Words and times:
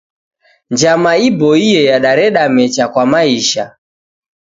Njama 0.71 1.11
iboie 1.27 1.81
yadareda 1.89 2.41
mecha 2.55 2.85
kwa 2.93 3.03
maisha. 3.11 3.65